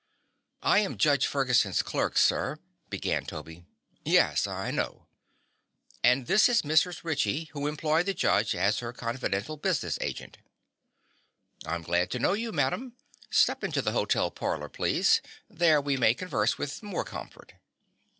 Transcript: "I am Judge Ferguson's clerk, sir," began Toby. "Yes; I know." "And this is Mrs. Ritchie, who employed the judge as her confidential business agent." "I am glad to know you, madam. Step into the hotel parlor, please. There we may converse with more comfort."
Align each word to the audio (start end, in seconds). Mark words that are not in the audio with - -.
"I 0.63 0.79
am 0.79 0.97
Judge 0.97 1.27
Ferguson's 1.27 1.83
clerk, 1.83 2.17
sir," 2.17 2.57
began 2.89 3.23
Toby. 3.23 3.65
"Yes; 4.03 4.47
I 4.47 4.71
know." 4.71 5.05
"And 6.03 6.25
this 6.25 6.49
is 6.49 6.63
Mrs. 6.63 7.03
Ritchie, 7.03 7.51
who 7.53 7.67
employed 7.67 8.07
the 8.07 8.15
judge 8.15 8.55
as 8.55 8.79
her 8.79 8.93
confidential 8.93 9.57
business 9.57 9.99
agent." 10.01 10.39
"I 11.67 11.75
am 11.75 11.83
glad 11.83 12.09
to 12.09 12.17
know 12.19 12.33
you, 12.33 12.51
madam. 12.51 12.95
Step 13.29 13.63
into 13.63 13.83
the 13.83 13.91
hotel 13.91 14.31
parlor, 14.31 14.69
please. 14.69 15.21
There 15.47 15.79
we 15.79 15.97
may 15.97 16.15
converse 16.15 16.57
with 16.57 16.81
more 16.81 17.03
comfort." 17.03 17.53